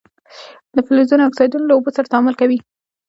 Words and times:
د 0.75 0.77
فلزونو 0.87 1.23
اکسایدونه 1.25 1.65
له 1.67 1.73
اوبو 1.75 1.89
سره 1.97 2.09
تعامل 2.11 2.33
کوي. 2.41 2.59